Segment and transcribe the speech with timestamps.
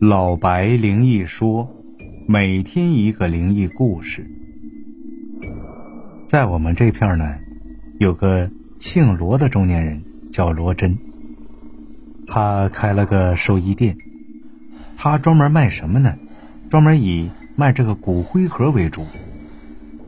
[0.00, 1.74] 老白灵异说，
[2.26, 4.30] 每天一个灵异故事。
[6.26, 7.36] 在我们这片呢，
[7.98, 10.98] 有个姓罗的中年人，叫罗真。
[12.26, 13.96] 他开了个寿衣店，
[14.98, 16.14] 他专门卖什么呢？
[16.68, 19.06] 专门以卖这个骨灰盒为主。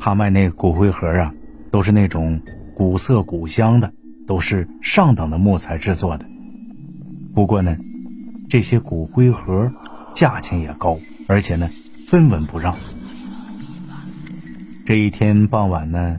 [0.00, 1.32] 他卖那骨灰盒啊，
[1.70, 2.40] 都是那种
[2.74, 3.92] 古色古香的，
[4.26, 6.26] 都是上等的木材制作的。
[7.32, 7.76] 不过呢，
[8.48, 9.72] 这些骨灰盒
[10.14, 11.68] 价钱也高，而且呢
[12.06, 12.76] 分文不让。
[14.84, 16.16] 这一天傍晚呢，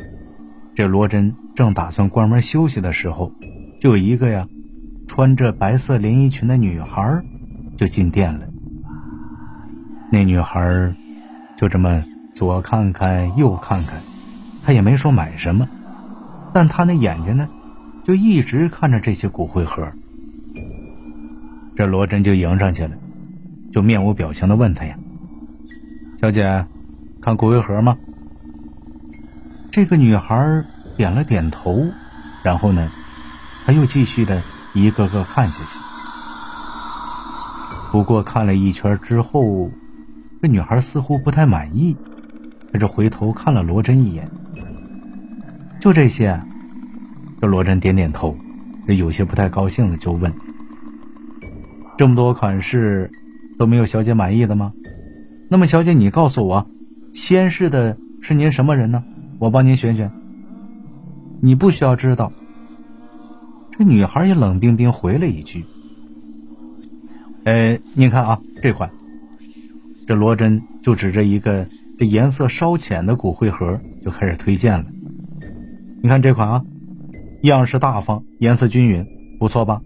[0.75, 3.31] 这罗真正打算关门休息的时候，
[3.79, 4.47] 就一个呀
[5.07, 7.23] 穿着白色连衣裙的女孩
[7.77, 8.41] 就进店了。
[10.11, 10.93] 那女孩
[11.55, 12.03] 就这么
[12.35, 14.01] 左看看右看看，
[14.65, 15.67] 她也没说买什么，
[16.53, 17.47] 但她那眼睛呢，
[18.03, 19.93] 就一直看着这些骨灰盒。
[21.77, 22.97] 这罗真就迎上去了，
[23.71, 24.97] 就面无表情的问他呀
[26.19, 26.65] ：“小姐，
[27.21, 27.95] 看骨灰盒吗？”
[29.69, 31.85] 这个女孩点了点头，
[32.41, 32.91] 然后呢，
[33.63, 34.41] 她又继续的
[34.73, 35.77] 一个个看下去。
[37.91, 39.69] 不过看了一圈之后，
[40.41, 41.95] 这女孩似乎不太满意，
[42.73, 44.27] 她就回头看了罗真一眼。
[45.79, 46.41] 就这些，
[47.39, 48.35] 这罗真点点头，
[48.87, 50.33] 有些不太高兴的就问。
[51.97, 53.09] 这么多款式
[53.57, 54.71] 都没有小姐满意的吗？
[55.49, 56.69] 那么小姐，你告诉我，
[57.13, 59.03] 先试的是您什么人呢？
[59.39, 60.11] 我帮您选选。
[61.41, 62.31] 你不需要知道。
[63.71, 65.63] 这女孩也冷冰冰回了一句
[67.45, 68.89] ：“呃，您看啊，这款。”
[70.07, 71.67] 这罗真就指着一个
[71.97, 74.85] 这颜色稍浅的骨灰盒就开始推荐了。
[76.01, 76.63] 你看这款啊，
[77.41, 79.05] 样式大方，颜色均匀，
[79.37, 79.81] 不错吧？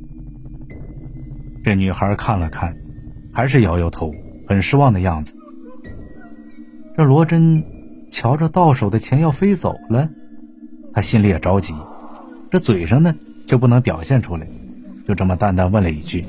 [1.63, 2.75] 这女孩看了看，
[3.31, 4.13] 还是摇摇头，
[4.47, 5.35] 很失望的样子。
[6.97, 7.63] 这罗真
[8.09, 10.09] 瞧着到手的钱要飞走了，
[10.93, 11.73] 他心里也着急，
[12.49, 14.47] 这嘴上呢就不能表现出来，
[15.07, 16.25] 就这么淡淡问了一句：“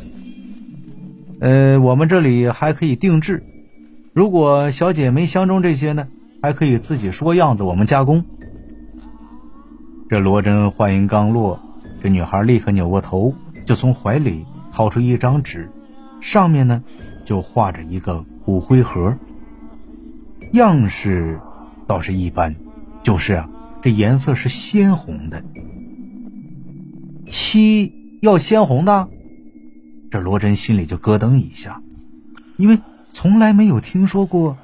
[1.41, 3.42] 呃，我们这里还可以定制，
[4.12, 6.09] 如果小姐没相中这些呢，
[6.42, 8.25] 还可以自己说样子，我们加工。”
[10.10, 11.59] 这罗真话音刚落，
[12.03, 13.34] 这女孩立刻扭过头，
[13.65, 14.44] 就从怀里。
[14.72, 15.71] 掏出一张纸，
[16.21, 16.83] 上面呢
[17.25, 19.16] 就画着一个骨灰盒，
[20.53, 21.38] 样式
[21.87, 22.56] 倒是一般，
[23.03, 23.50] 就是啊，
[23.83, 25.44] 这颜色是鲜红的。
[27.28, 29.09] 漆要鲜红的，
[30.10, 31.83] 这罗真心里就咯噔一下，
[32.56, 32.78] 因为
[33.12, 34.56] 从来没有听说过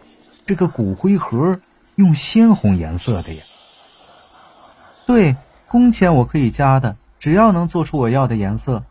[0.46, 1.60] 这个骨灰盒
[1.96, 3.42] 用鲜红颜色的呀。
[5.06, 5.36] 对，
[5.68, 8.84] 工钱我可以加的，只要能做出我要的颜色。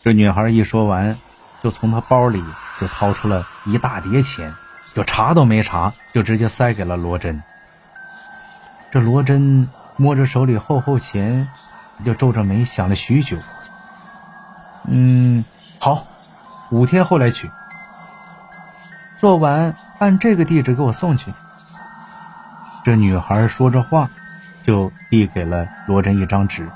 [0.00, 1.16] 这女孩一说完，
[1.62, 2.42] 就从她包里
[2.80, 4.54] 就掏出了一大叠钱，
[4.94, 7.42] 就查都没查，就直接塞给了罗真。
[8.90, 11.48] 这罗真摸着手里厚厚钱，
[12.04, 13.36] 就皱着眉想了许久。
[14.84, 15.44] 嗯，
[15.80, 16.06] 好，
[16.70, 17.50] 五天后来取。
[19.18, 21.34] 做完按这个地址给我送去。
[22.84, 24.08] 这女孩说着话，
[24.62, 26.70] 就递给了罗真一张纸。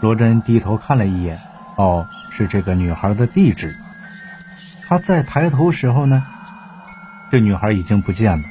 [0.00, 1.40] 罗真低头看了一眼。
[1.78, 3.78] 哦，是这个女孩的地址。
[4.88, 6.26] 他再抬头时候呢，
[7.30, 8.48] 这女孩已经不见了。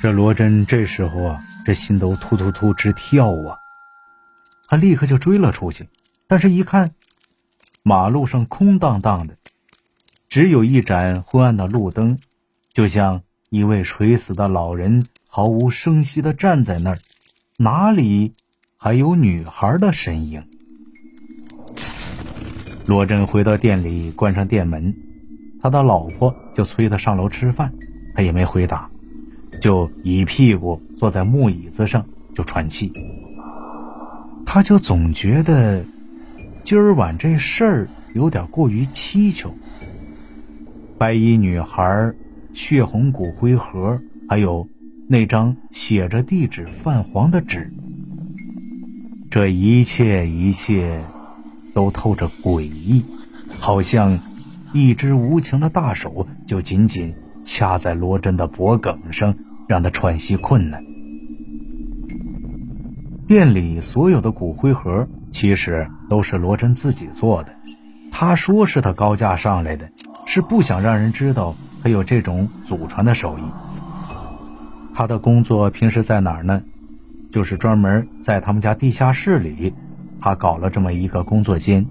[0.00, 3.58] 这罗真这时候啊，这心都突突突直跳啊！
[4.66, 5.90] 他立刻就追了出去，
[6.26, 6.94] 但是一看，
[7.82, 9.36] 马路上空荡荡的，
[10.30, 12.18] 只有一盏昏暗的路灯，
[12.72, 16.98] 就像一位垂死的老人毫无声息的站在那儿，
[17.58, 18.34] 哪里
[18.78, 20.48] 还有女孩的身影？
[22.86, 24.94] 罗真回到店里，关上店门，
[25.60, 27.72] 他的老婆就催他上楼吃饭，
[28.14, 28.90] 他也没回答，
[29.60, 32.04] 就一屁股坐在木椅子上
[32.34, 32.92] 就喘气。
[34.44, 35.84] 他就总觉得
[36.64, 39.54] 今儿晚这事儿有点过于蹊跷。
[40.98, 42.12] 白衣女孩、
[42.52, 44.68] 血红骨灰盒，还有
[45.08, 47.72] 那张写着地址泛黄的纸，
[49.30, 51.00] 这一切一切。
[51.74, 53.04] 都透着诡异，
[53.58, 54.18] 好像
[54.72, 59.34] 一只无情的大手就紧紧掐在罗真的脖颈上，
[59.68, 60.84] 让他喘息困难。
[63.26, 67.54] 店里所有的骨灰盒其实都是罗真自己做的，
[68.10, 69.90] 他说是他高价上来的，
[70.26, 73.42] 是不想让人知道他有这种祖传的手艺。
[74.94, 76.62] 他的工作平时在哪儿呢？
[77.30, 79.72] 就是专门在他们家地下室里。
[80.22, 81.84] 他搞了这么一个工作间，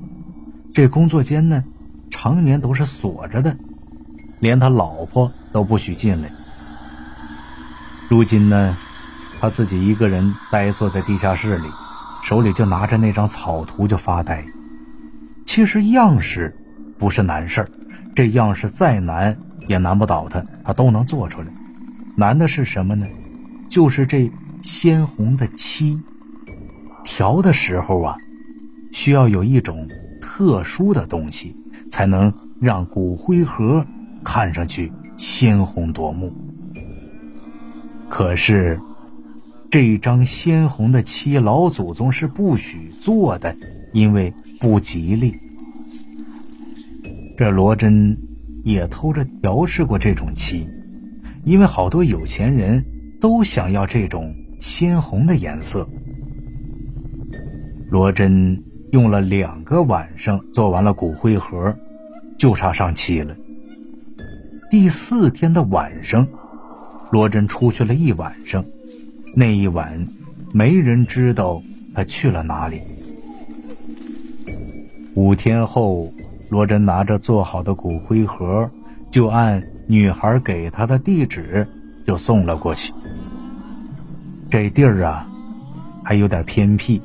[0.73, 1.63] 这工作间呢，
[2.09, 3.57] 常年都是锁着的，
[4.39, 6.31] 连他老婆都不许进来。
[8.07, 8.77] 如今呢，
[9.39, 11.67] 他自己一个人呆坐在地下室里，
[12.23, 14.45] 手里就拿着那张草图就发呆。
[15.45, 16.55] 其实样式
[16.97, 17.69] 不是难事儿，
[18.15, 19.37] 这样式再难
[19.67, 21.47] 也难不倒他，他都能做出来。
[22.15, 23.05] 难的是什么呢？
[23.67, 24.31] 就是这
[24.61, 25.99] 鲜红的漆，
[27.03, 28.15] 调的时候啊，
[28.91, 29.87] 需要有一种
[30.21, 31.55] 特殊的东西，
[31.89, 33.85] 才能让骨灰盒
[34.23, 36.33] 看上去鲜红夺目。
[38.09, 38.79] 可是，
[39.69, 43.55] 这张鲜红的漆，老祖宗是不许做的，
[43.93, 45.33] 因为不吉利。
[47.37, 48.15] 这罗真
[48.63, 50.67] 也偷着调试过这种漆，
[51.45, 52.83] 因为好多有钱人
[53.19, 55.87] 都想要这种鲜红的颜色。
[57.91, 61.75] 罗真用了两个晚上做完了骨灰盒，
[62.37, 63.35] 就差上漆了。
[64.69, 66.25] 第四天的晚上。
[67.11, 68.63] 罗真出去了一晚上，
[69.35, 70.07] 那一晚，
[70.53, 71.61] 没人知道
[71.93, 72.79] 他去了哪里。
[75.13, 76.09] 五天后，
[76.47, 78.71] 罗真拿着做好的骨灰盒，
[79.09, 81.67] 就按女孩给他的地址
[82.07, 82.93] 就送了过去。
[84.49, 85.27] 这地儿啊，
[86.05, 87.01] 还有点偏僻，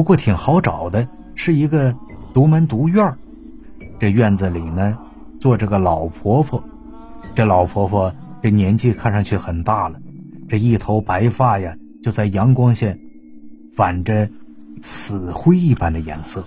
[0.00, 1.94] 不过挺好找的，是一个
[2.32, 3.18] 独门独院
[3.98, 4.96] 这院子里呢，
[5.38, 6.64] 坐着个老婆婆，
[7.34, 8.14] 这老婆婆。
[8.42, 10.00] 这年纪看上去很大了，
[10.48, 12.96] 这一头白发呀，就在阳光下
[13.76, 14.30] 反着
[14.80, 16.44] 死灰一般的颜色。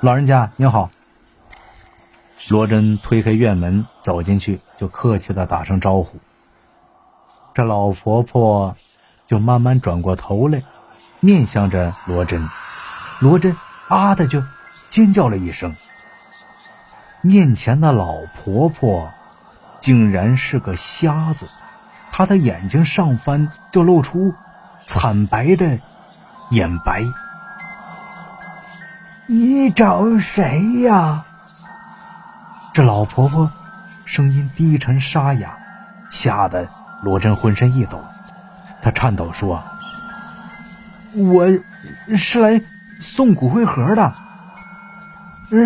[0.00, 0.88] 老人家您好。
[2.48, 6.16] 罗真推开院门走进去，就客气的打声招呼。
[7.52, 8.74] 这老婆婆
[9.26, 10.62] 就慢慢转过头来，
[11.20, 12.48] 面向着罗真。
[13.20, 13.56] 罗真
[13.88, 14.42] 啊的就
[14.88, 15.74] 尖叫了一声。
[17.20, 19.12] 面前的老婆婆。
[19.78, 21.46] 竟然是个瞎子，
[22.10, 24.34] 她的眼睛上翻就露出
[24.84, 25.78] 惨白的
[26.50, 27.04] 眼白。
[29.26, 31.24] 你找谁呀？
[32.72, 33.52] 这老婆婆
[34.06, 35.56] 声音低沉沙哑，
[36.10, 36.68] 吓得
[37.02, 38.02] 罗真浑身一抖。
[38.82, 39.62] 她颤抖说
[41.16, 41.46] ：“我
[42.16, 42.62] 是来
[43.00, 44.14] 送骨灰盒的。”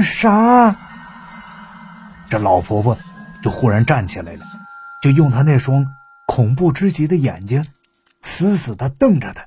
[0.03, 0.77] 啥？
[2.29, 2.97] 这老婆婆。
[3.43, 4.45] 就忽然站起来了，
[5.03, 5.87] 就用她那双
[6.27, 7.65] 恐怖之极的眼睛，
[8.21, 9.47] 死死的瞪着他。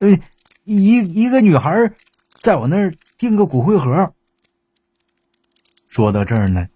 [0.00, 0.18] 呃，
[0.64, 1.92] 一一个女孩
[2.40, 4.12] 在我那儿订个骨灰盒。
[5.88, 6.66] 说到这儿呢，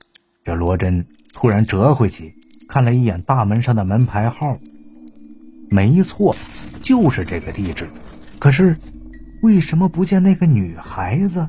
[0.45, 2.37] 这罗真突然折回去，
[2.69, 4.61] 看了一眼大门上的门牌号，
[5.69, 6.37] 没错，
[6.87, 7.87] 就是这个地址。
[8.39, 8.77] 可是，
[9.43, 11.49] 为什么不见那个女孩子？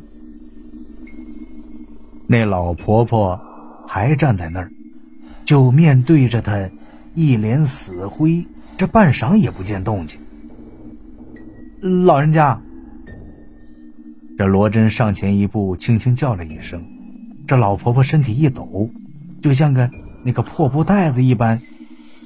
[2.27, 3.39] 那老婆婆。
[3.89, 4.69] 还站在那儿，
[5.45, 6.69] 就面对着他，
[7.15, 8.45] 一脸死灰，
[8.75, 10.19] 这半晌也不见动静。
[11.79, 12.61] 老人家，
[14.37, 16.83] 这罗真上前一步，轻轻叫了一声，
[17.47, 18.89] 这老婆婆身体一抖，
[19.41, 19.89] 就像个
[20.21, 21.61] 那个破布袋子一般，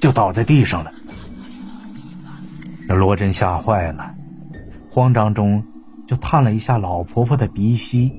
[0.00, 0.92] 就倒在地上了。
[2.94, 4.14] 罗真吓坏了，
[4.90, 5.64] 慌张中
[6.06, 8.12] 就探了一下老婆婆的鼻息，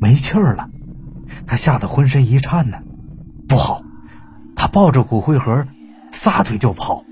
[0.00, 0.68] 没气儿了。
[1.46, 2.78] 他吓得浑身一颤呢，
[3.48, 3.82] 不好！
[4.56, 5.66] 他抱着骨灰盒，
[6.10, 7.04] 撒腿就跑。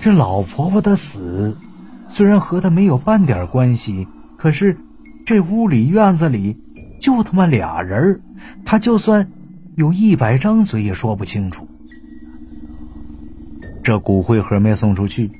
[0.00, 1.56] 这老婆婆的死，
[2.08, 4.06] 虽然和他没有半点关系，
[4.36, 4.78] 可是
[5.26, 6.56] 这屋里院子里
[7.00, 8.22] 就他妈俩人
[8.64, 9.30] 他就算
[9.76, 11.68] 有一百张嘴也说不清楚。
[13.88, 15.32] 这骨灰盒没送出去，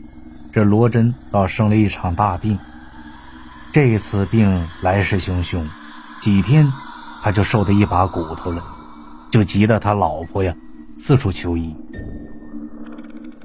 [0.52, 2.59] 这罗真倒生了一场大病。
[3.75, 5.67] 这次病来势汹汹，
[6.23, 6.67] 几天。
[7.21, 8.64] 他就瘦得一把骨头了，
[9.31, 10.57] 就急得他老婆呀
[10.97, 11.76] 四处求医。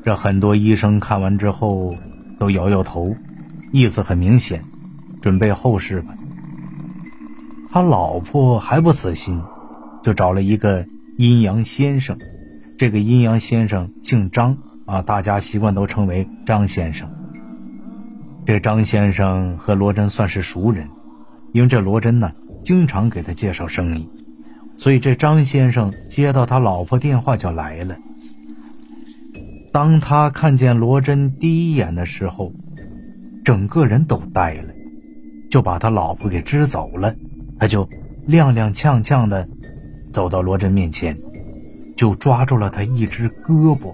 [0.05, 1.98] 这很多医生看完之后
[2.39, 3.13] 都摇摇头，
[3.74, 4.63] 意思很明显，
[5.22, 6.13] 准备后事吧。
[7.74, 9.43] 他老婆还不死心，
[10.01, 10.86] 就找了一个
[11.17, 12.17] 阴阳先生。
[12.77, 17.09] 这个阴阳先生姓张啊，大家习惯都称为张先生。
[18.45, 20.89] 这张先生和罗真算是熟人，
[21.51, 22.31] 因为这罗真呢。
[22.63, 24.09] 经常给他介绍生意，
[24.77, 27.97] 所以这张先生接到他老婆电话就来了。
[29.73, 32.53] 当他看见罗真第一眼的时候，
[33.43, 34.73] 整个人都呆了，
[35.49, 37.13] 就把他老婆给支走了。
[37.59, 37.85] 他就
[38.29, 39.49] 踉踉跄跄的
[40.13, 41.19] 走到罗真面前，
[41.97, 43.93] 就抓住了他一只胳膊。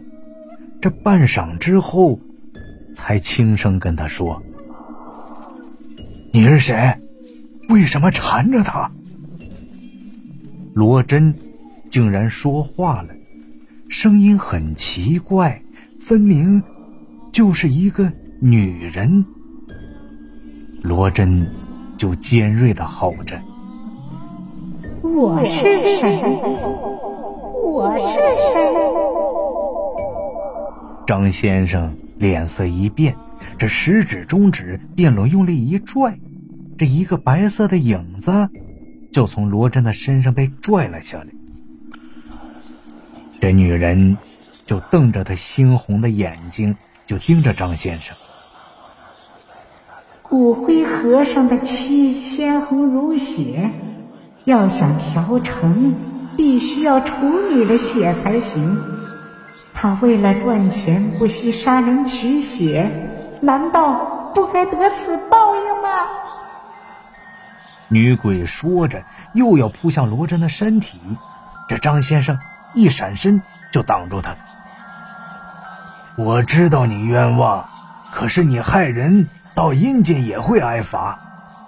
[0.82, 2.20] 这半晌之后，
[2.96, 4.42] 才轻声跟他说
[6.32, 6.76] ：“你是谁？”
[7.70, 8.90] 为什么缠着他？
[10.74, 11.36] 罗真
[11.90, 13.10] 竟然说话了，
[13.90, 15.62] 声音很奇怪，
[16.00, 16.64] 分明
[17.32, 19.26] 就是一个女人。
[20.82, 21.46] 罗真
[21.98, 23.40] 就尖锐的吼着
[25.04, 26.22] ：“我是谁？
[27.62, 28.16] 我是
[28.54, 28.60] 谁？”
[31.10, 33.16] 张先生脸色一变，
[33.58, 36.20] 这食指、中指便拢用力一拽。
[36.78, 38.48] 这一个白色的影子，
[39.10, 41.26] 就从罗真的身上被拽了下来。
[43.42, 44.20] 这女人
[44.68, 46.76] 就瞪着她猩红的眼睛，
[47.08, 48.16] 就盯着张先生。
[50.22, 53.72] 骨灰盒上的漆鲜红如血，
[54.44, 55.96] 要想调成，
[56.38, 57.16] 必须要处
[57.52, 58.99] 女的血才行。
[59.82, 62.92] 他为了赚钱，不惜杀人取血，
[63.40, 65.90] 难道不该得此报应吗？
[67.88, 71.00] 女鬼说着，又要扑向罗真的身体。
[71.70, 72.40] 这张先生
[72.74, 74.36] 一闪身就挡住他。
[76.18, 77.70] 我知道你冤枉，
[78.12, 81.22] 可是你害人，到阴间也会挨罚。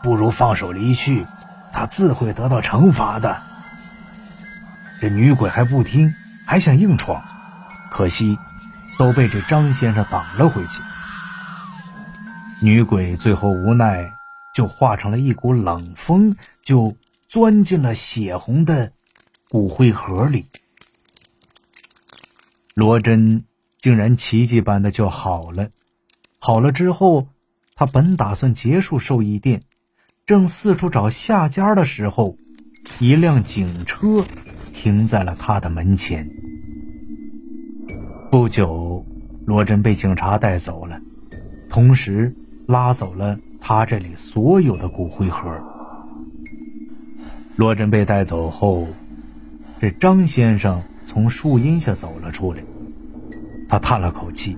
[0.03, 1.25] 不如放手离去，
[1.72, 3.41] 他自会得到惩罚的。
[5.00, 6.13] 这女鬼还不听，
[6.46, 7.24] 还想硬闯，
[7.91, 8.39] 可惜
[8.98, 10.81] 都被这张先生挡了回去。
[12.60, 14.10] 女鬼最后无奈。
[14.53, 16.98] 就化成了一股冷风，就
[17.29, 18.91] 钻进了血红的
[19.50, 20.48] 骨灰盒里。
[22.74, 23.45] 罗真
[23.79, 25.69] 竟然奇迹般的就好了。
[26.38, 27.29] 好了之后，
[27.75, 29.63] 他本打算结束寿衣店，
[30.25, 32.36] 正四处找下家的时候，
[33.00, 34.25] 一辆警车
[34.74, 36.29] 停在了他的门前。
[38.31, 39.05] 不久，
[39.45, 40.97] 罗真被警察带走了，
[41.67, 42.33] 同时
[42.65, 43.38] 拉走了。
[43.59, 45.51] 他这里所有的骨灰盒。
[47.57, 48.88] 罗真被带走后，
[49.81, 52.63] 这张先生从树荫下走了出来。
[53.67, 54.57] 他叹了口气，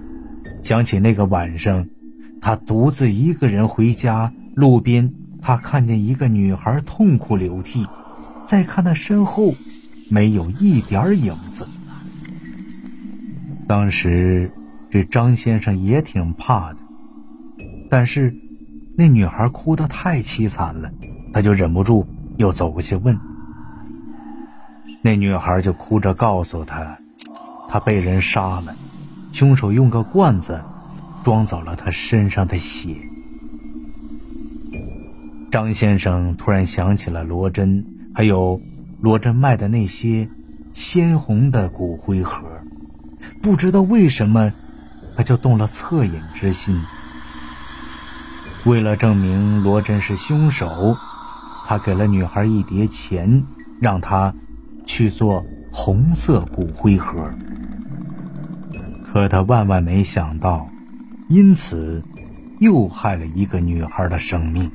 [0.62, 1.88] 想起那个晚上，
[2.40, 5.12] 他独自一个人回家，路边
[5.42, 7.88] 他看见一个女孩痛哭流涕，
[8.46, 9.56] 再看他身后，
[10.12, 11.68] 没有一点影子。
[13.74, 14.52] 当时
[14.92, 16.78] 这张先生也挺怕的，
[17.90, 18.36] 但是。
[18.96, 20.92] 那女孩哭得太凄惨了，
[21.34, 22.06] 他就忍不住
[22.38, 23.20] 又走过去问。
[25.02, 27.00] 那女孩就哭着告诉他，
[27.68, 28.76] 他被人杀了，
[29.32, 30.62] 凶手用个罐子
[31.24, 32.96] 装走了他身上的血。
[35.50, 38.62] 张先生突然想起了罗真，还有
[39.02, 40.30] 罗真卖的那些
[40.72, 42.46] 鲜红的骨灰盒，
[43.44, 44.54] 不知道为什么，
[45.18, 46.82] 他就动了恻隐之心。
[48.64, 50.96] 为了证明罗真是凶手，
[51.66, 53.44] 他给了女孩一叠钱，
[53.82, 54.34] 让她
[54.86, 57.30] 去做红色骨灰盒。
[59.04, 60.70] 可他万万没想到，
[61.28, 62.02] 因此
[62.62, 64.72] 又害了一个女孩的生命。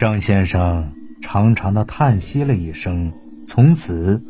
[0.00, 0.92] 张先生
[1.22, 3.12] 长长的叹息了一声，
[3.46, 4.20] 从此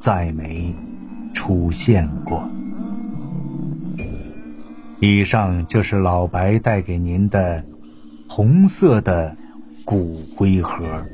[0.00, 0.74] 再没
[1.34, 2.48] 出现过。
[5.00, 7.62] 以上就是老白带给您的
[8.26, 9.36] 红色的
[9.84, 11.04] 骨灰盒。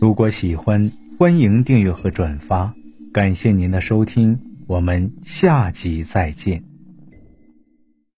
[0.00, 2.74] 如果喜欢，欢迎订阅和转发。
[3.12, 6.73] 感谢您的收听，我们下集再见。